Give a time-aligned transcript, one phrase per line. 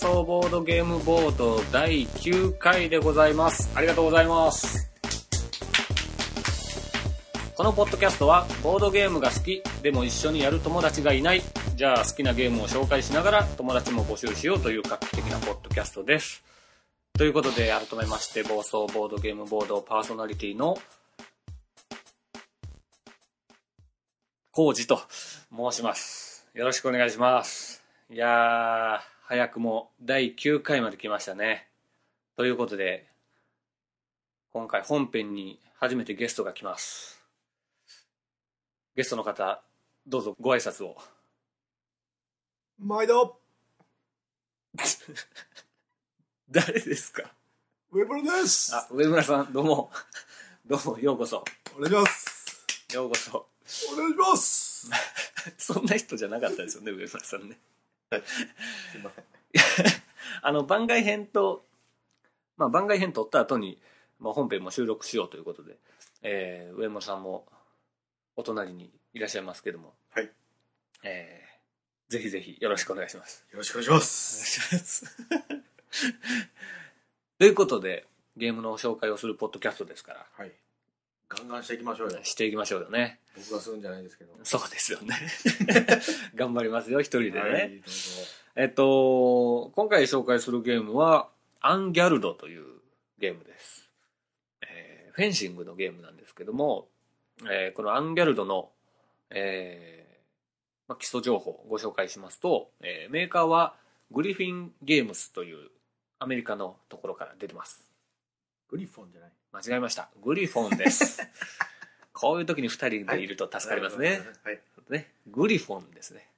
[0.00, 3.70] 暴走ボードゲームボード第9回でございます。
[3.74, 4.90] ありがとうございます。
[7.54, 11.42] このポッドキャストは、ボードゲームが好き、でも一緒にやる友達がいない、
[11.76, 16.42] じゃあ好きなゲームを紹介しながら友達も募集しようという画期的なポッドキャストです。
[17.18, 20.78] ということで、改めまして、暴走ボードゲームボードパーソナリティの、
[24.50, 25.02] コウジと
[25.54, 26.46] 申します。
[26.54, 27.84] よろしくお願いします。
[28.10, 31.68] いやー、早くも第9回まで来ましたね。
[32.36, 33.06] ということで、
[34.52, 37.24] 今回本編に初めてゲストが来ます。
[38.96, 39.62] ゲストの方、
[40.04, 40.96] どうぞご挨拶を。
[42.80, 43.38] 毎度
[46.50, 47.30] 誰ですか？
[47.92, 49.92] ウェブルですあ、上村さん、どうも。
[50.66, 51.44] どうも、ようこそ。
[51.76, 53.48] お願いしますようこそ。
[53.92, 54.90] お願いします
[55.56, 57.60] そんな人じゃなかったですよね、上村さんね。
[58.18, 59.24] すいません。
[60.42, 61.64] あの、番外編と、
[62.56, 63.80] まあ、番外編撮った後に、
[64.18, 65.78] まあ、本編も収録しようということで、
[66.22, 67.46] えー、上村さんも
[68.36, 70.30] お隣にいらっしゃいますけども、はい。
[71.04, 73.46] えー、ぜひぜひよろしくお願いします。
[73.50, 75.16] よろしくお願いします。
[77.38, 80.52] ということで、ゲームの紹介をするポッドキャストですから、はい
[81.30, 83.20] ガンガンしていきましょうよしていきましょうよね。
[83.36, 85.16] 僕がするんじゃないですけどそうですよね。
[86.34, 87.40] 頑張りますよ、一人でね。
[87.40, 92.64] はいどうぞえっと、今回紹介するゲームは、アンギャルドという
[93.18, 93.88] ゲームです。
[94.62, 96.88] えーフェンシングのゲームなんですけども、
[97.44, 98.72] えーこのアンギャルドの、
[99.30, 103.76] えーまあ、基礎情報をご紹介しますと、えーメーカーは
[104.10, 105.70] グリフィンゲームスという
[106.18, 107.89] アメリカのところから出てます。
[108.70, 109.30] グリフォンじゃない？
[109.52, 110.08] 間違えました。
[110.22, 111.20] グリフォンです。
[112.12, 114.20] こういう時に二人でいると助かりますね。
[114.44, 114.60] はい
[114.90, 115.12] ね。
[115.26, 116.28] グリフォンですね。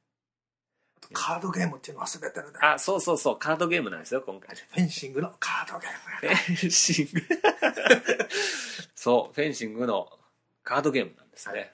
[1.14, 4.56] カードゲームっていうの忘れてるねあ、そうそうそう、カードゲームなんですよ、今回。
[4.56, 5.90] フェンシングのカードゲー
[6.22, 7.20] ムやフェンシング
[8.94, 10.08] そうフェンシングの
[10.64, 11.72] カードゲームなんですね、はい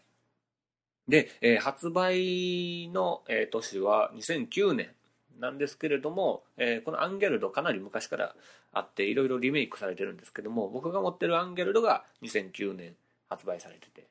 [1.08, 4.94] で、えー発売の、えー年は2009年
[5.38, 8.36] なんですけれども、えーこのアンギャルドかなり昔から
[8.72, 12.94] あっていろいろリメイクされてるんですけども僕が持ってるアンギャルドが2009年
[13.28, 14.06] 発売されてて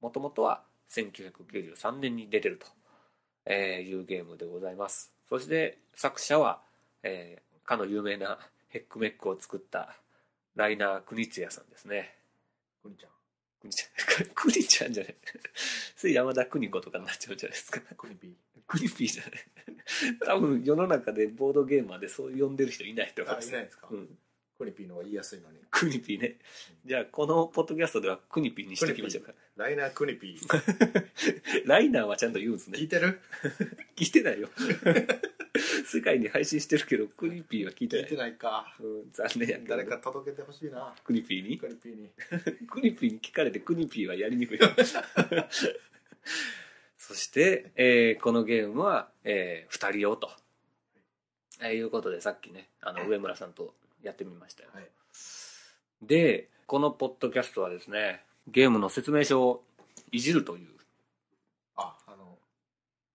[0.00, 2.66] もともとは1993年に出てると
[3.46, 5.10] えーいうゲームでございます。
[5.28, 6.60] そして作者は、
[7.02, 8.38] えーかの有名な
[8.70, 9.94] ヘックメックを作った
[10.56, 12.14] ライナー・クニツヤさんですね。
[12.82, 13.10] グリちゃん。
[13.60, 14.26] クニちゃん。
[14.34, 15.14] クニちゃん じゃない。
[15.94, 17.80] それ山田邦子とかになっちゃうんじゃないですか。
[17.94, 18.32] クニピー
[18.68, 19.32] クニピーじゃない。
[20.24, 23.48] 多分世の中でボードゲーマーでそう呼んでる人いないと思います。
[23.48, 23.88] いないですか。
[23.90, 24.08] うん、
[24.58, 26.36] クニピーの方が言いやすいのにクニピーね。
[26.84, 29.32] じゃあこのポッドキャストではクニピーにしておきましょうか。
[29.56, 31.04] ライナークニピー。
[31.66, 32.78] ライナーはちゃんと言うんですね。
[32.78, 33.20] 聞いてる？
[33.96, 34.48] 聞いてないよ。
[35.86, 38.04] 世界に配信してるけどクニピーは聞いてない。
[38.04, 38.76] 聞いてないか。
[38.78, 40.94] うん、残念やけど誰か届けてほしいな。
[41.02, 41.58] クニピーに？
[41.58, 42.10] クニピーに。
[42.68, 44.58] クニピーに聞かれてクニピーはやりにくい
[47.08, 50.30] そして、えーこのゲームは、え2人用と、
[51.58, 54.90] えーいうことでさっきねあの上村さんとやってみましたよ、はい。
[56.02, 59.64] でこのポッドキャストはですねゲームの説明書を
[60.12, 60.68] いじるという。
[61.76, 62.36] ああの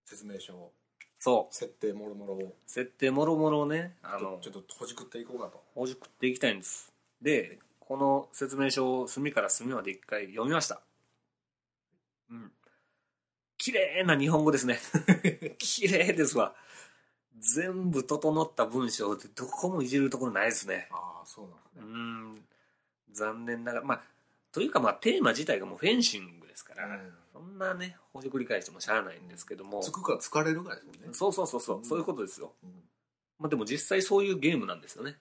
[0.05, 0.71] 説明書
[1.19, 1.55] そう。
[1.55, 2.55] 設定もろもろを。
[2.65, 5.61] 設定もろもろをねあのちょっとほじくっていこうかと。
[5.75, 6.91] ほじくっていきたいんです。
[7.21, 10.81] でこの説明書を隅から隅まで一回読みました。
[12.31, 12.51] うん
[13.63, 14.78] 綺麗な日本語ですね。
[15.57, 16.53] 綺麗ですわ。
[17.40, 20.90] 全部整った文章でどこもいじるところないですね。
[20.91, 22.46] ああそうなんですうねん。
[23.12, 24.03] 残念ながらまあ
[24.52, 27.13] というかまあテーマ自体がもうフェンシングですから、うん。
[27.31, 31.14] そんなねほじくり返してもしゃあないんですけども、つくか疲れるぐらいですもんね。
[31.14, 31.85] そうそうそうそう、うん。
[31.85, 32.53] そういうことですよ。
[32.64, 32.84] うん。
[33.40, 35.17] まあ、でも実際そういうゲームなんですよね。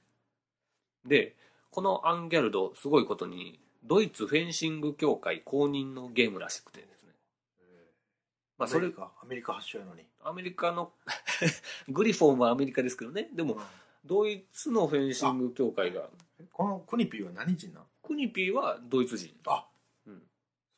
[1.04, 1.36] で
[1.70, 6.88] このアンギャルドすごいことにドイツフェンシング協会公認のゲームらしくてね、
[8.62, 10.04] まあ、それアメリカアメリカ発祥やのに。
[10.22, 10.92] アメリカの
[11.88, 13.28] グリフォンはアメリカですけどね。
[13.32, 13.60] でも
[14.04, 16.08] ドイツのフェンシング協会が。
[16.52, 17.84] このクニピーは何人なん？
[18.02, 19.66] クニピーはドイツ人、あ
[20.06, 20.22] うん、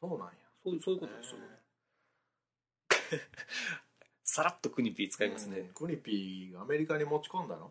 [0.01, 0.33] そうなんや。
[0.63, 1.33] そうそういうことです。
[1.33, 1.39] よ
[4.25, 5.69] さらっとクニピー使いますね、うん。
[5.69, 7.71] クニピーがアメリカに持ち込んだの？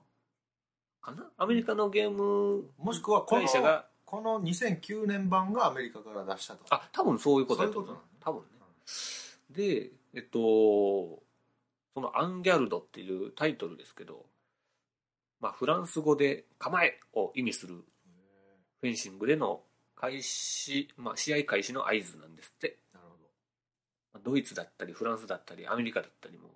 [1.02, 1.32] かな？
[1.38, 3.88] アメリカのゲームもしくは会社が。
[4.06, 6.66] この2009年版がアメリカから出したと。
[6.70, 7.98] あ多分そういうことだと思う。
[8.20, 8.48] 多分ね。
[9.50, 11.24] でえっと
[11.94, 14.26] そのアンギャルドっていうタイトルですけど、
[15.40, 17.76] まあ、フランス語で「構え」を意味する
[18.82, 19.64] フェンシングでの
[19.96, 22.80] 開始、まあ、試合開始の合図なんですって。
[22.94, 23.14] なるほ
[24.14, 26.50] まあドイツだったりフランスだったりアメリカだったりも、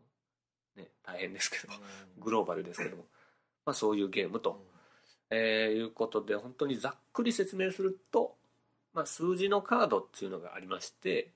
[0.76, 1.80] ね、大変ですけどど
[2.20, 3.06] グローバルですけども、
[3.66, 4.66] まあ、そういうゲームと、
[5.30, 8.38] えーいうことで本当にざっくり説明すると、
[8.94, 11.32] まあ、数字のカードっていうのがありまして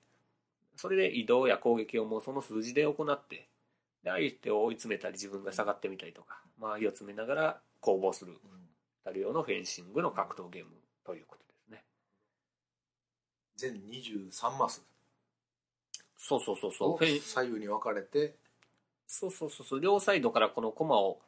[0.81, 3.47] それで移動や攻撃をもうその数字で行って
[4.03, 8.37] で相手を追い詰めたり自分が下がってみたりとか周りを詰めながら攻防するうん
[9.03, 10.71] たる用のフェンシングの格闘ゲーム
[11.05, 11.83] ということですね。
[13.55, 14.83] 全23マス。
[16.17, 17.05] そうそうそうそう。
[17.05, 18.35] 左右に分かれて。
[19.07, 19.79] そうそうそうそう。
[19.79, 21.19] 両サイドからこの駒を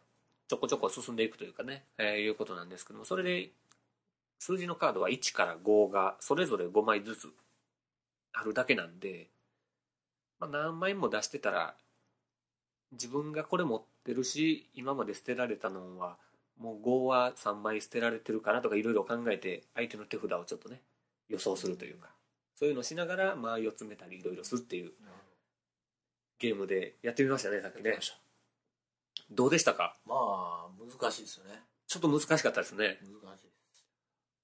[0.48, 3.50] ちょこちょこ進んでいくというかね、えーいうことなんですけどもそれで
[4.38, 7.30] 数字のカードは1から5がそれぞれ5枚ずつ
[8.34, 9.30] あるだけなんで、
[10.40, 11.76] まあ、何枚も出してたら
[12.92, 16.18] 自分がこれ持ってるし今まで捨てられたのは
[16.60, 20.82] もう5は3枚捨てられてるかなとかいろいろ考えて相手の手札をちょっとね
[21.30, 22.10] 予想するというか
[22.56, 24.92] そういうのをしながら周りを詰めたりいろいろするっていう
[26.40, 27.98] ゲームでやってみましたねさっきね。
[29.32, 29.96] どうでしたか？
[30.06, 31.62] まあ難しいですよね。
[31.88, 33.00] ちょっと難しかったですね。
[33.02, 33.46] 難しい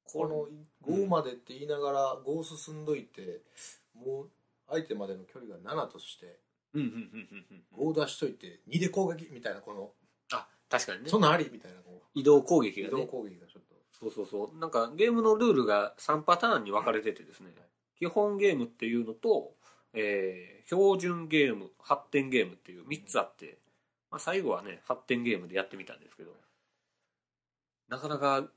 [0.05, 0.47] この
[0.91, 3.41] 5までって言いながら5進んどいて
[3.93, 4.29] もう
[4.69, 6.39] 相手までの距離が7として
[6.73, 7.91] うんうんうんうんうん。
[7.93, 9.91] 5出しといて2で攻撃みたいなこの
[10.31, 11.09] あ確かにね。
[11.09, 13.07] そんなんありみたいなこ移動攻う移動撃がね。
[13.07, 13.75] 攻撃がちょっと。
[13.91, 14.59] そうそうそう。
[14.59, 17.51] なんかゲームのルールが3パターンに分かれててですね。
[17.97, 19.53] 基本ゲームっていうのと、
[19.93, 23.57] えー標準ゲーム発展ゲームっていう3つあって、
[24.11, 26.31] まあ、最後はね発展ゲームでやってみたんですけど。
[27.87, 28.47] なかなか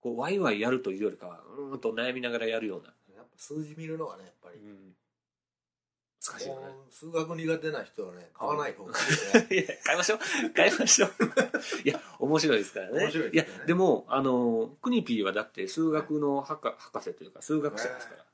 [0.00, 4.74] こうワイワイやるというよりかはうーんと悩みながらやるような、やっぱ数字見るのがねやっぱり難
[6.38, 6.48] しい
[6.90, 8.92] 数学苦手な人はね買わない方が
[9.50, 10.18] いい いや変えましょう。
[10.54, 11.10] 変えましょう。
[11.84, 13.00] いや面白いですからね。
[13.00, 13.58] 面白いですね。
[13.60, 18.26] やでもあのクニピーはだって数学の博博士というか数学者ですから、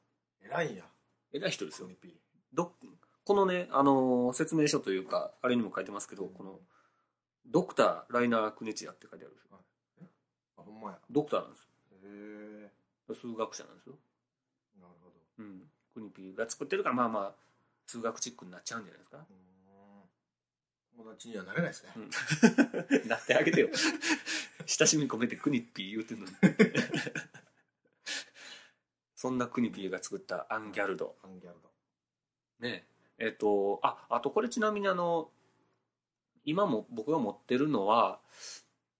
[0.43, 0.85] 偉いんや。
[1.33, 1.89] 偉い人ですよ。
[2.01, 2.12] ピー
[2.53, 2.77] ど
[3.25, 6.61] このねあの説明書というかあれにも書いてますけど、この
[7.47, 9.59] ドクターライナー・クネチアって書いてあるんですよ。
[10.57, 10.99] あほんまや。
[11.11, 11.69] ドクターなんです
[12.05, 12.71] へ
[13.09, 13.99] よ数学者なんですよ、
[14.79, 15.15] えなるほど。
[15.39, 15.62] うん、
[15.93, 17.35] クニピーが作ってるからまあまあ
[17.87, 19.27] 数学チックになっちゃうんじゃないですか？
[20.97, 21.91] 友達にはなれないですね、
[23.09, 23.69] なってあげてよ。
[24.67, 26.33] 親しみ込めてクニピー言うてんのに。
[29.17, 31.17] そんなクニピーが作ったアンギャルド。
[31.25, 31.73] アンギャルド。
[32.61, 32.87] ね。
[33.19, 35.33] えっ、とああとこれちなみにあの
[36.45, 38.21] 今も僕が持ってるのは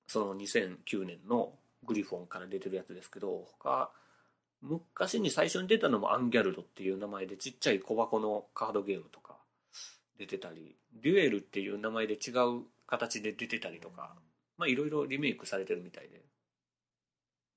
[0.07, 3.93] その2009年のグリフォンから出てるやつですけど他
[4.67, 9.37] 昔に最初に出たのもアンギャルドっていう名前でちっちゃい小箱のカードゲームとか
[10.19, 14.15] 出てたりデュエルっていう名前で違う形で出てたりとか
[14.57, 16.23] まあいろいろリメイクされてるみたいで、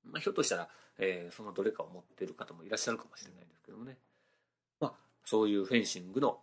[0.04, 3.98] まあ、ひょっとしたら、えーそのどれかを持ってる方もいらっしゃるかもしれないですけどもね。
[4.80, 4.94] まあ
[5.24, 6.40] そういうフェンシングの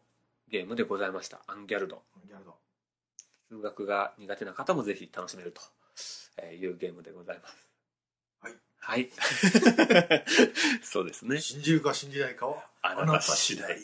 [0.48, 1.42] ゲームでございました。
[1.46, 2.02] アンギャルド。
[2.16, 2.54] アンギャルド。
[3.48, 5.60] 数学が苦手な方もぜひ楽しめると
[6.38, 7.73] えーいうゲームでございます
[8.86, 9.10] はい。
[9.16, 10.24] は い
[10.82, 11.40] そうですね。
[11.40, 13.78] 信じるか信じないかはあなた次第。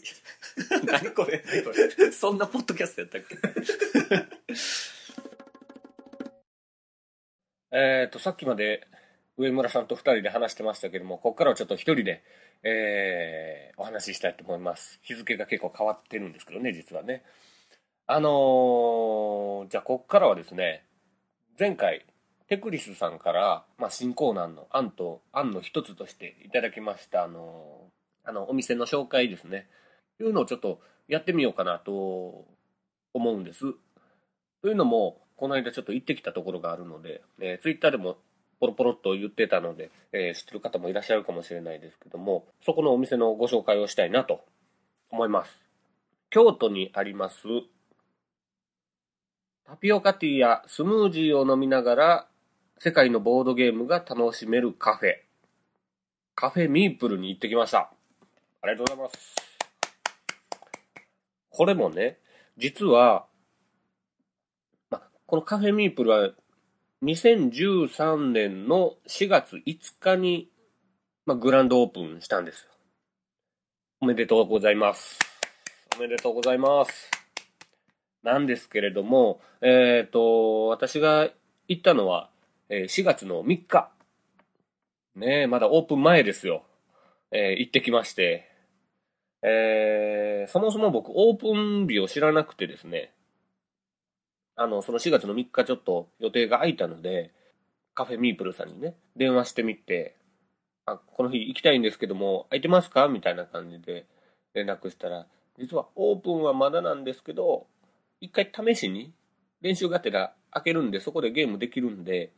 [0.84, 1.42] 何これ？
[1.46, 2.12] 何これ？
[2.12, 3.36] そんなポッドキャストやったっけ？
[7.72, 8.86] えっとさっきまで
[9.36, 12.22] 上村さんと2人で話してましたけどもここからはちょっと1人で、
[12.62, 14.98] えーお話ししたいと思います。
[15.02, 17.24] 日付が結構変わってるんですけどね実はね。
[18.06, 20.84] あのーじゃあここからはですね
[21.58, 22.04] 前回
[22.50, 27.88] テクリスさんから、まあ、新コーナーの案と案の一つとしていただきましたあの
[28.24, 29.66] あのお店の紹介ですね
[30.20, 32.44] いうのをちょっとやってみようかなと
[33.14, 33.60] 思うんです。
[34.62, 38.18] というのも、この間ちょっと行ってきたところがあるので、えー、ツイッターでも
[38.60, 44.44] ポロポロっと言ってたので、えー知ってる方もいらっしゃるかもしれないですけども、そこのお店のご紹介をしたいなと
[45.10, 45.50] 思います。
[46.28, 47.38] 京都にあります、
[49.66, 52.29] タピオカティーやスムージーを飲みながら、
[52.82, 55.10] 世界のボードゲームが楽しめるカフェ、
[56.34, 57.92] カフェミープルに行ってきました。
[58.62, 59.36] ありがとうございます。
[61.50, 62.16] これもね、
[62.56, 63.26] 実は、
[64.88, 66.30] ま、このカフェミープルは
[67.02, 70.48] 2013年の4月5日に、
[71.26, 72.70] ま、グランドオープンしたんですよ。
[74.00, 75.18] おめでとうございます。
[75.98, 77.10] おめでとうございます。
[78.22, 81.28] なんですけれども、えっ、と、私が
[81.68, 82.30] 行ったのは、
[82.72, 83.90] え4月の3日。
[85.16, 86.62] ね、まだオープン前ですよ。
[87.32, 88.48] えー行ってきまして、
[89.42, 93.12] えーそもそも僕オープン日を知らなくてですね、
[94.54, 97.32] あの、その4月の3日ちょっと予定が空いたので、
[97.94, 100.16] カフェミープルさんにね、電話してみて、
[100.86, 103.08] あ、この日行きたいんですけども、空いてますか？
[103.08, 104.06] みたいな感じで
[104.54, 105.26] 連絡したら、
[105.58, 107.66] 実はオープンはまだなんですけど、
[108.20, 109.12] 一回試しに
[109.60, 112.32] 練習がてら開けるんで、そこでゲームできるんで、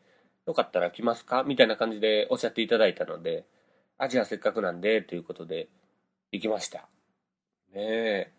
[0.46, 1.44] よかったら来ますか？
[1.44, 3.44] みたいな感じでおっしゃっていただいたので、
[3.98, 5.68] あ、じゃあせっかくなんで、ということで、
[6.32, 6.88] 行きました。
[7.74, 8.32] ねえ。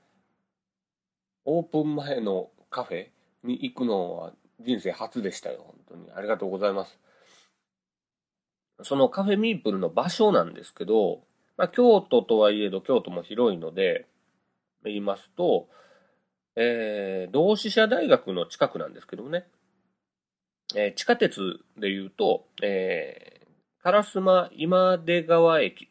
[1.45, 3.07] オープン前のカフェ
[3.43, 5.63] に行くのは人生初でしたよ。
[5.65, 6.12] 本当に。
[6.15, 7.00] ありがとうございます。
[8.81, 11.22] そのカフェミープルの場所なんですけど、
[11.57, 14.07] まあ、京都とはいえど京都も広いので、
[14.83, 15.69] 言いますと、
[16.55, 19.45] えー、同志社大学の近くなんですけどね、
[20.75, 25.89] えー、地下鉄で言うと、えー、烏丸今出川駅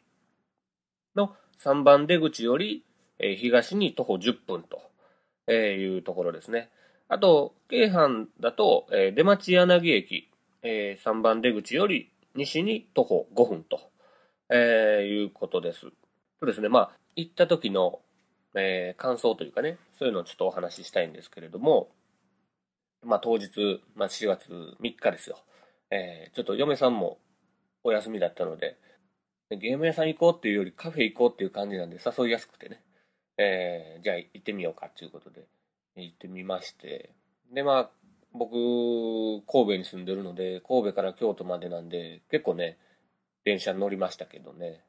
[1.15, 2.83] の3番出口より、
[3.19, 6.69] えー、東に徒歩10分というところですね。
[7.07, 10.29] あと、京阪だと、えー、出町柳駅、
[10.63, 13.79] えー、3番出口より西に徒歩5分と、
[14.49, 15.81] えー、いうことです。
[15.81, 15.89] そ
[16.41, 17.99] うですね、まあ、行った時の、
[18.55, 21.89] えー、感想というかね、そういうのをちょっとお話ししたいんですけれども、
[23.03, 24.49] まあ、当日、まあ、4月
[24.81, 25.37] 3日ですよ。
[25.91, 27.19] えー、ちょっと嫁さんも
[27.83, 28.77] お休みだったので、
[29.49, 32.81] ゲーム屋さん行こうっていうよりカフェ行こうっていう感じなんで誘いやすくてね、
[33.37, 35.45] えー、じゃあ行ってみようかっていうことで
[35.95, 37.11] 行ってみまして、
[37.53, 37.89] で、まあ、
[38.33, 38.51] 僕、
[39.45, 42.77] 神戸に住んでるので、神戸から京都までなんで、結構ね、
[43.45, 44.81] 電車乗りましたけどね。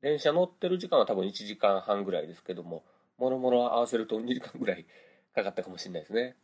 [0.00, 2.84] 電車乗ってる時間は多分1時間半ぐらいですけども、
[3.18, 4.86] もろもろ合わせると2時間ぐらい
[5.34, 6.36] かかったかもしれないですね。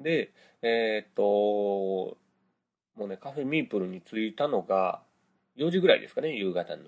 [0.00, 2.16] で、えー、っと、
[2.96, 5.02] もうね、カフェミープルに着いたのが
[5.56, 6.84] 4時ぐらいですかね、夕方の。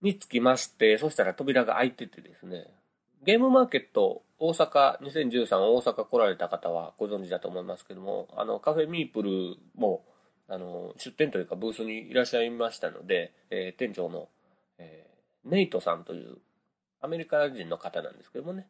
[0.00, 2.66] に着きまして、そしたら扉が開いててですね、
[3.24, 9.30] ゲームマーケット大阪2013大阪来られた方はご存知だと思いますけども、あのカフェミープル
[9.76, 10.04] も
[10.48, 14.28] あの出店というかブースにいらっしゃいましたので、えー、店長の、
[14.78, 16.38] えー、ネイトさんという
[17.00, 18.66] アメリカ人の方なんですけどもね、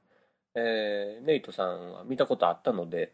[0.55, 3.13] えー、ネイトさんは見たことあったので、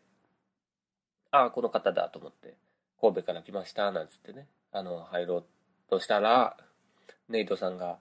[1.30, 2.56] ああ、この方だと思って、
[3.00, 5.44] 神戸から来ましたなんつってね、あの入ろう
[5.90, 6.56] としたら、
[7.28, 7.98] ネイトさんが、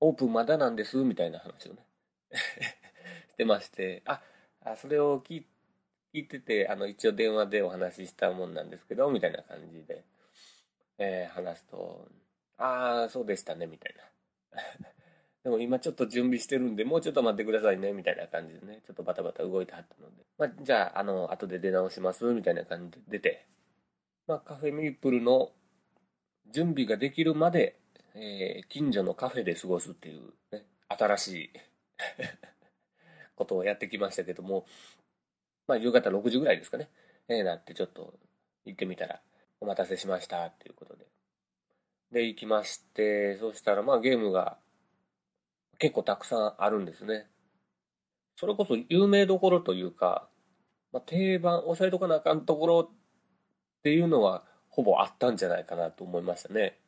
[0.00, 1.84] オープンまだなんですみたいな話をね
[3.28, 4.22] してまして、あ、
[4.64, 5.44] あそれを聞
[6.12, 10.04] いてて、あの、一応電話でお話ししたもんなんですけど、みたいな感じで、
[10.98, 12.08] えー、話すと、
[12.56, 14.04] ああ、そうでしたね、みたいな。
[15.42, 23.46] でも今ちょっと準備してるんで、もうちょっと待ってくださいね、みたいな感じでね、ちょっとバタバタ動いてはったので、まあ、じゃあ、あの、後で出直します、みたいな感じで出て、
[24.26, 25.50] まあ、カフェミープルの
[26.52, 27.76] 準備ができるまで、
[28.14, 31.50] えー、近所のカフェで過ごすっていう、ね、新しい
[33.34, 34.66] ことをやってきましたけども、
[35.66, 36.90] まあ、夕方6時ぐらいですかね、
[37.28, 38.12] ええー、なってちょっと
[38.66, 39.22] 行ってみたら、
[39.60, 41.06] お待たせしましたっていうことで。
[42.12, 44.58] で、行きまして、そしたらまあゲームが
[45.80, 47.26] 結構たくさんあるんですね。
[48.36, 50.28] それこそ有名どころというか、
[50.92, 56.78] まあ、定番、押さえとかなあかんところっていうのはほぼあったんじゃないかなと思いましたね。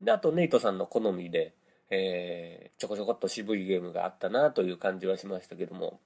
[0.00, 1.54] で、あとネイトさんの好みで、
[1.90, 6.00] えー、ちょこちょこっと渋いゲームがあったなという感じはしましたけども、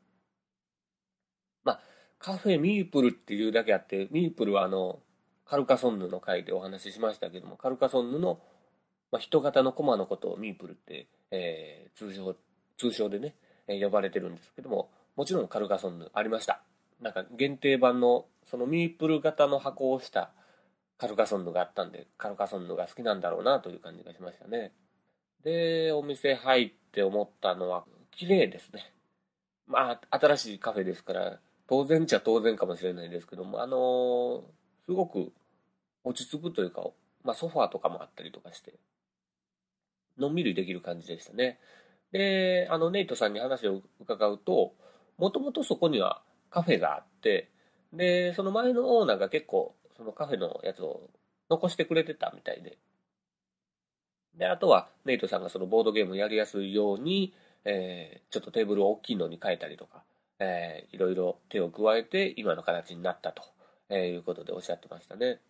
[1.64, 1.80] まあ、
[2.18, 5.00] カフェミープルっていうだけあって、ミープルはあの、
[5.44, 8.40] カルカソンヌの回でお話ししましたけども、カルカソンヌの、
[9.12, 12.37] まあ、人型のコマのことをミープルって、えー、通称、
[12.78, 13.35] 通称でね、
[13.68, 16.62] え、呼ばれてるんですけども、もちろんカルカソンヌありました。
[17.00, 20.30] なんか限定版の、そのミープル型の箱をした
[20.99, 24.73] カルカソンヌがあったんで、カルカソンヌが好きなんだろうなという感じがしましたね。
[25.42, 28.92] で、お店入って思ったのは、綺麗ですね。
[29.66, 34.42] まあ、新しいカフェですから、当然っちゃ当然かもしれないですけども、あのー、
[34.87, 35.33] すごく
[36.04, 36.83] 落ち着くというか、
[37.25, 38.75] まあ、ソファーとかもあったりとかして、
[40.18, 41.58] のんびりできる感じでしたね。
[42.12, 44.75] で、あの、ネイトさんに話を伺うと、
[45.18, 47.50] もともとそこにはカフェがあって、
[47.92, 51.08] で、その前のオーナーが結構、そのカフェのやつを
[51.50, 52.78] 残してくれてたみたいで、
[54.37, 60.04] で、あとは、ネイトさんがそのボードゲームをやりやすいように、えー、ちょっとテーブルを大きいのに変えたりとか、
[60.38, 63.42] えー、いろいろ手を加えて今の形になったと、
[63.88, 65.40] えー、いうことでおっしゃってましたね。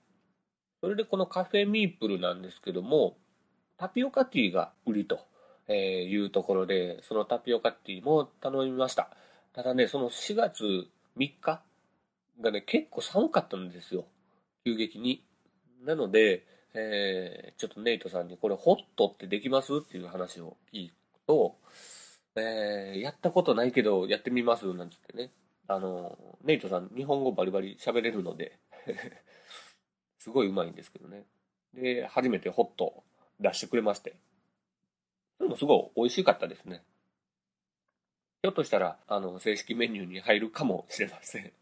[0.81, 3.17] それでこのカフェミープルなんですけども、
[3.79, 5.21] タピオカティーが売りと
[5.73, 9.11] いうところで、そのタピオカティーも頼みました。
[9.53, 10.65] ただね、その4月
[11.17, 11.63] 3日
[12.41, 14.05] がね、結構寒かったんですよ。
[14.65, 15.25] 急激に。
[15.85, 19.77] なので、えー、ちょっとネイトさんにこれホットってできます？
[19.77, 20.93] っていう話を聞く
[21.27, 21.57] と、
[22.37, 24.73] えー、やったことないけどやってみます？
[24.75, 25.31] なんつってね。
[25.69, 28.59] あの、ネイトさん日本語バリバリ喋れるので
[30.19, 31.25] すごい上手いんですけどね。
[31.75, 33.03] で、初めてホット
[33.41, 34.17] 出してくれまして。
[35.39, 36.83] それもすごい美味しかったですね。
[38.43, 41.53] ひょっとしたら、あの、正式メニューに入るかもしれません。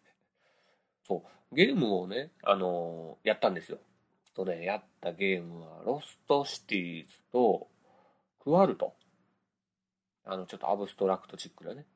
[1.07, 1.55] そう。
[1.55, 3.79] ゲームをね、あのーやったんですよ。
[4.35, 7.69] とね、やったゲームは、ロストシティーズと、
[8.43, 8.95] クワルト。
[10.25, 11.87] あの、ちょっとアブストラクトチックなね。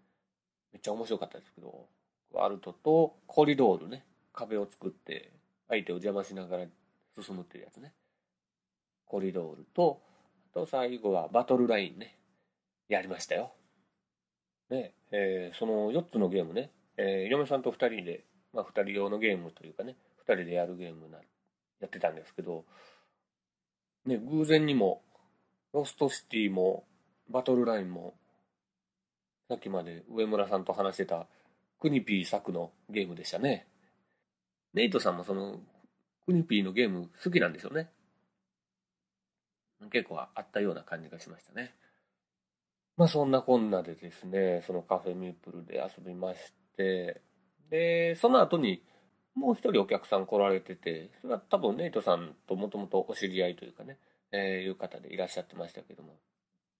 [0.72, 1.86] めっちゃ面白かったですけど、
[2.30, 4.04] クワルトとコリドールね。
[4.32, 5.32] 壁を作って、
[5.68, 6.66] 相手を邪魔しながら
[7.20, 7.92] 進むっていうやつね。
[9.08, 10.00] コリドールと、
[10.52, 12.16] あと最後はバトルラインね。
[12.88, 13.52] やりましたよ。
[14.70, 19.96] ね、えーその4つのゲームね、えー嫁さんと2人で、まあ2人用のゲームというかね、
[20.26, 21.18] 2人でやるゲームな
[21.80, 22.64] やってたんですけど、
[24.06, 25.02] ね、偶然にも、
[25.72, 26.84] ロストシティも、
[27.30, 28.14] バトルラインも、
[29.48, 31.26] さっきまで上村さんと話してた、
[31.80, 33.66] クニピー作のゲームでしたね。
[34.74, 35.60] ネイトさんもその、
[36.24, 37.88] クニピーのゲーム好きなんでしょうね。
[39.90, 41.74] 結構あったような感じがしましたね。
[42.96, 47.20] まあそんなこんなでですね、そのカフェミープルで遊びまして、
[47.70, 48.82] で、その後に
[49.36, 53.98] もう一人お客さん来られてて、それは多分ネイトさんともともとお知り合いというかね、
[54.32, 56.16] えーいう方でいらっしゃってましたけども、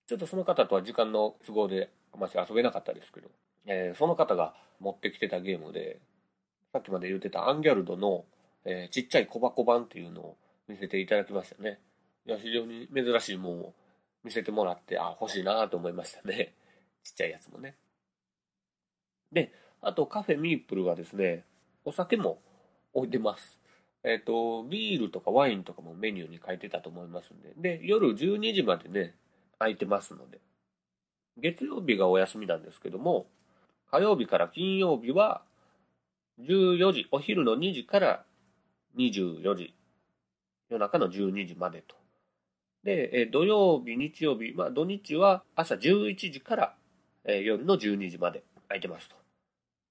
[0.09, 3.29] ちょっとその方とは時間の都合であまし遊べなかったですけど、
[3.67, 6.01] えーその方が持ってきてたゲームで、
[6.73, 8.25] さっきまで言ってたアンギャルドの、
[8.65, 10.37] えーちっちゃい小箱版っていうのを
[10.67, 11.79] 見せていただきましたね。
[12.29, 13.75] いや、非常に珍しいもんを
[14.23, 16.53] 見せてもらって、あ、欲しいなと思いましたね。
[17.03, 17.75] ちっちゃいやつもね。
[19.33, 21.47] で、あとカフェミープルはですね、
[21.87, 22.43] お酒も
[22.93, 23.59] 置いてます。
[24.03, 27.55] えっ、と、ビールとかワインとかもメニューに書いてたと思いますんで。
[27.57, 29.15] で、夜12時までね、
[29.59, 30.39] 空いてますので。
[31.39, 33.31] 月曜日がお休みなんですけども、
[33.91, 35.43] 火曜日から金曜日は、
[36.41, 38.27] 14時、お昼の2時から
[38.97, 39.75] 24時、
[40.69, 41.97] 夜中の12時までと。
[42.85, 46.75] で、え土曜日、日曜日、まあ土日は朝11時から、
[47.25, 49.17] え夜の12時まで空いてますと。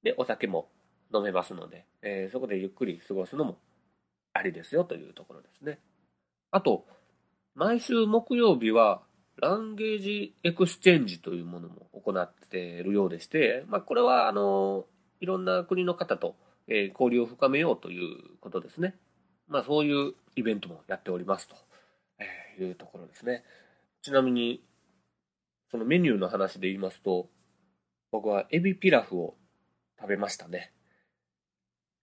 [0.04, 0.70] で、お酒も
[1.14, 3.58] 飲めますので、えーそこでゆっくり過ごすのも
[4.34, 5.80] ありですよというところですね。
[6.52, 6.86] あと、
[7.56, 9.02] 毎週木曜日は、
[9.38, 14.86] language exchange というものも行っているようでして、まあ、これは、あの、
[15.20, 16.36] いろんな国の方と、
[16.68, 18.96] えー交流を深めようということですね。
[19.48, 21.56] まあ、そういうイベントもやっておりますと、
[22.64, 23.44] いうところですね。
[24.02, 24.64] ちなみに、
[25.70, 27.30] そのメニューの話で言いますと、
[28.12, 29.36] 僕はエビピラフを
[30.00, 30.74] 食べましたね。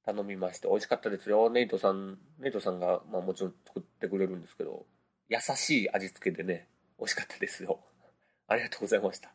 [0.05, 1.49] 頼みまして、美味しかったですよ。
[1.49, 4.85] ネイトさん、ネイトさんが、まあもちろん作ってくれるんですけど、
[5.29, 7.81] 優しい味付けでね、美味しかったですよ。
[8.47, 9.33] ありがとうございました。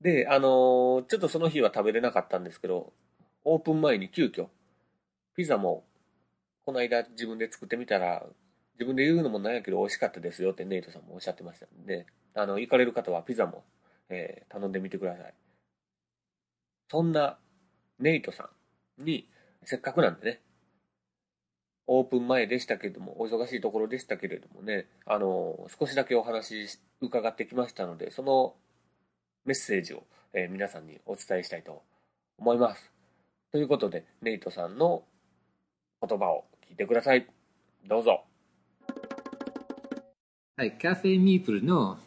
[0.00, 2.92] で、あのーちょっとその日は食べれなかったんですけど、
[3.44, 4.48] オープン前に急遽、
[5.36, 5.84] ピザも、
[6.64, 8.26] この間自分で作ってみたら、
[8.78, 13.64] 自分で言うのもなんやけど美味しかったですよってネイトさんもおっしゃってましたんで、あの、行かれる方はピザも、
[14.10, 15.34] えー頼んでみてください。
[16.90, 17.38] そんな
[17.98, 18.50] ネイトさ
[18.98, 19.28] んに、
[19.64, 20.40] せっかくなんでね、
[21.86, 26.66] オープン前でしたけれども、お忙しいところでしたけれどもね、あの、少しだけお話
[27.00, 28.54] 伺ってきましたので、その
[29.44, 31.82] メッセージを、えー皆さんにお伝えしたいと
[32.38, 32.92] 思います。
[33.52, 35.04] ということで、ネイトさんの
[36.06, 37.26] 言葉を聞いてください。
[37.86, 38.24] どうぞ。
[40.58, 41.98] はい、カフェミープルの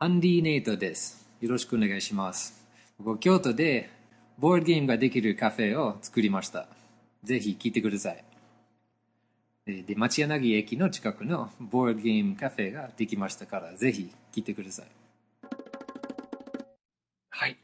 [0.00, 1.30] アンディ・ネイトです。
[1.40, 2.66] よろしくお願いします。
[2.98, 3.88] 僕、京都で
[4.38, 6.66] ボードゲームができるカフェを作りました。
[7.22, 8.24] ぜひ聞いてください。
[9.66, 14.86] で、町柳駅の近くのボードゲームカフェができましたから、ぜひ聞いてください。
[17.28, 17.56] はい。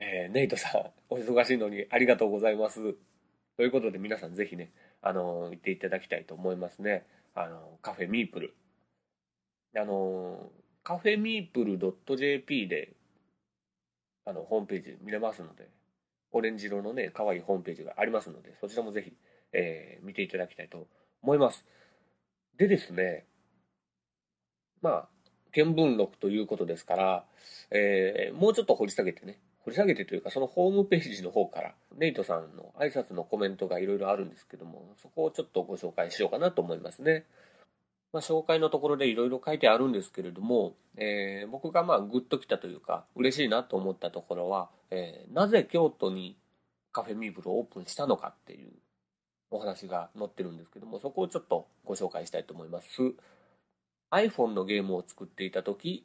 [0.00, 2.94] えーネイトさん、お忙しいのにありがとうございます。
[3.56, 7.06] ということで皆さんぜひね、あの行っていただきたいと思いますね。
[7.34, 8.54] あのカフェミープル。
[9.76, 10.50] あの
[10.82, 11.78] カフェミープル
[12.16, 12.94] .jp で、
[14.24, 15.68] あの、ホームページ見れますので、
[16.32, 19.12] オレンジ色のね、可愛いホームページがありますので、そちらもぜひ、
[19.52, 20.86] えー見ていただきたいと
[21.22, 21.66] 思います。
[22.56, 23.26] でですね、
[24.80, 25.08] まあ、
[25.52, 27.24] 見聞録ということですから、
[27.70, 37.26] えーもうちょっと掘り下げてね、掘り下げてというか、そのホームページの方から、ネイトさんの挨拶のコメントがいろいろあるんですけども、そこをちょっとご紹介しようかなと思いますね。
[38.12, 46.36] まあ、紹介のところでいろいろ書いてあるんですけれども、えー僕がまあグッときたというか、嬉しいなと思ったところは、えーなぜ京都に
[46.92, 48.72] カフェミーブルをオープンしたのかっていう
[49.50, 52.88] お話が載ってるんですけども、そこをちょっとご紹介したいと思います。
[54.10, 56.04] iPhone のゲームを作っていた時、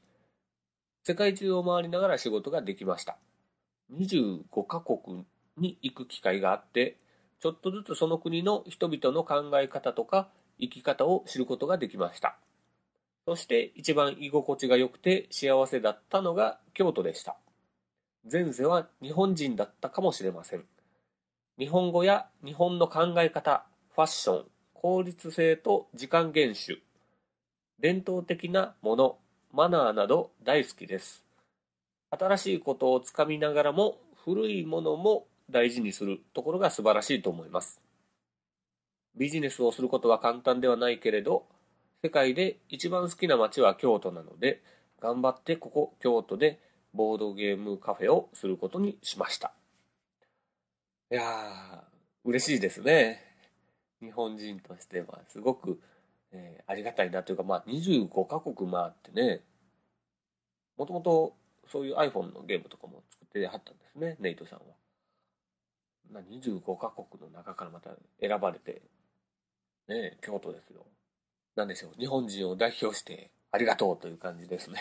[1.04, 3.18] 世界中を回りながら仕事ができました。
[3.94, 5.26] 25カ国
[5.58, 6.98] に行く機会があって、
[7.40, 12.38] ちょっとずつその国の人々の考え方とか生き方を知ることができました。
[13.28, 17.38] そして一番居心地が良くて幸せだったのが京都でした。
[18.32, 20.66] 前世は日本人だったかもしれません。
[21.58, 23.66] 日本語や日本の考え方、
[23.96, 26.84] ファッション、効率性と時間厳守、
[27.80, 29.18] 伝統的なもの、
[29.54, 31.26] マナーなど大好きです。
[32.10, 37.85] 新しいことをつかみながらも古いものも大事にするところが素晴らしいと思います。
[39.18, 41.46] ビジネスをすることは簡単ではないけれど、
[42.04, 44.62] 世界で一番好きな街は京都なので、
[45.02, 46.60] 頑張ってここ京都で
[46.94, 49.54] ボードゲームカフェをすることにしました。
[51.12, 51.80] いやー、
[52.24, 53.22] 嬉しいですね。
[54.02, 55.80] 日本人としてはすごく、
[56.32, 59.42] えーありがたいなというか、まあ25カ国回ってね、
[60.78, 61.36] もともと
[61.68, 64.66] そういう iPhone のゲームとかも作ってはったんですね、ネイトさんは。
[66.12, 68.82] まあ25カ国の中からまた選ばれて、
[69.88, 70.86] ね、京都ですよ。
[71.56, 74.80] なんでしょう、日本人を代表してありがとうという感じですね。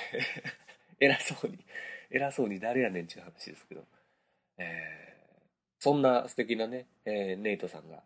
[1.01, 1.59] 偉そうに、
[2.11, 3.85] 偉そうに誰やねんっていう話ですけど。
[4.59, 5.05] えー
[5.81, 8.03] そんな素敵なね、えーネイトさんが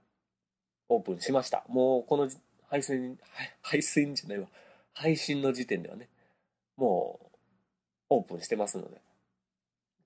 [0.89, 1.65] オープンしました。
[1.69, 2.29] もうこの
[2.69, 3.17] 配信、
[3.63, 4.49] 配信じゃないわ。
[4.95, 6.09] 配信の時点ではね、
[6.77, 7.37] もう
[8.11, 9.01] オープンしてますので、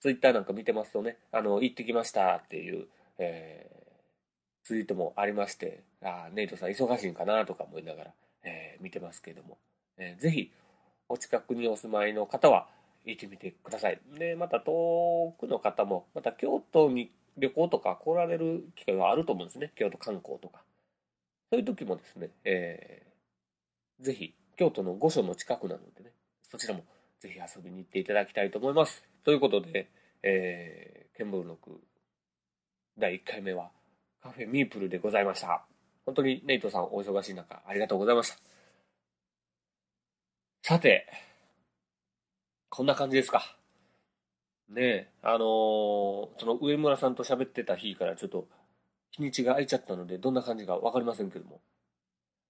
[0.01, 3.82] ツイッターなんか見てますとね、あの、行ってきましたっていう、えー
[4.73, 8.11] ツイートもありまして、あネイトさん忙しいんかなとか思いながら、
[8.43, 9.59] えー見てますけども、
[9.99, 10.51] えーぜひ、
[11.11, 12.69] お近くにお住まいの方は
[13.05, 14.01] 行ってみてください。
[14.19, 19.73] で、また遠くの方も、また京都に旅行とか来られる機会はあると思うんですね。
[19.77, 20.63] 京都観光とか。
[21.51, 26.83] そういう時もですね、えーぜひ、京都の御所の近くなのでね、そちらも
[27.21, 29.05] ぜひ遊びに行っていただきたいと思います。
[29.23, 29.91] ということで、
[30.23, 31.83] えー、見聞録
[32.99, 33.71] 第1回目は
[34.23, 35.65] カフェミープルでございました。
[36.07, 38.37] 本当にネイトさんお忙しい中ありがとうございました。
[40.63, 41.07] さて、
[42.69, 43.57] こんな感じですか。
[44.69, 48.47] ねえ、あのーその上村さんと喋ってた日からちょっと
[49.11, 51.61] 日にちが空いちゃったので、どんな感じかわかりませんけども。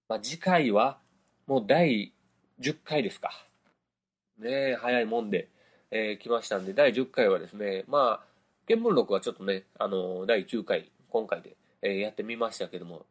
[0.07, 0.99] まあ、次回は
[1.47, 2.13] もう第
[2.61, 3.31] 10回ですか。
[4.37, 5.49] ねえ、早いもんで、
[5.91, 8.25] えー来ましたんで、第10回はですね、まあ、
[8.67, 13.05] 見聞録はちょっとね、あのー第9回、今回で、えやってみましたけども、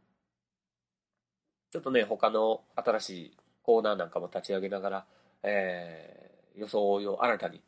[1.71, 5.07] ちょっとね、他の新しいコーナーなんかも立ち上げながら、
[5.43, 7.63] えー予想を新たに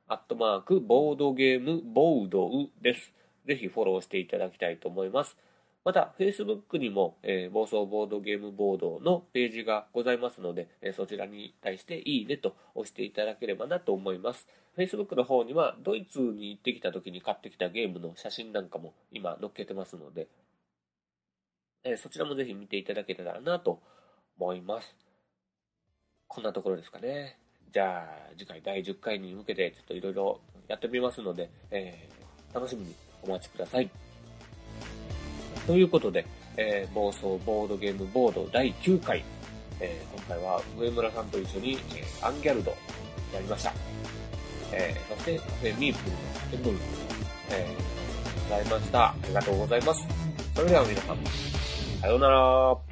[0.08, 3.12] アットマーク、ボードゲームボードウです。
[3.46, 5.38] ぜひフォローしていただきたいと思います。
[5.90, 14.48] また、Facebook にも、えー暴走ボードゲームボードのページがございますので、えーそちらに対していいねと押していただければなと思います。
[14.78, 20.28] Facebook の方には、ドイツに行ってきた時に買ってきたゲームの写真なんかも今載っけてますので、
[21.84, 23.82] えーそちらもぜひ見ていただけたらなと
[24.38, 24.96] 思います。
[26.28, 27.40] こんなところですかね。
[27.72, 33.90] じゃあ、次回第10回に向けて、ちょっといろいろやってみますので、えー楽しみにお待ちください。
[35.70, 36.26] ということで、
[36.58, 39.24] えー暴走ボードゲームボード第9回、
[39.80, 42.72] えー今回は上村さんと一緒に、えーアンギャルド
[43.32, 43.74] やりました。
[44.72, 46.18] えーそして、カフェミープルの
[46.54, 46.78] エンドル、
[48.50, 49.06] ございました。
[49.10, 50.08] ありがとうございます。
[50.56, 51.18] それでは皆さん、
[52.02, 52.89] さようなら。